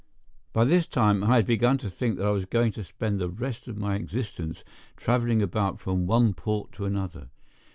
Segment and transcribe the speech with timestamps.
[0.51, 3.29] By this time I had begun to think that I was going to spend the
[3.29, 4.63] rest of my existence
[4.97, 7.29] traveling about from one port to another.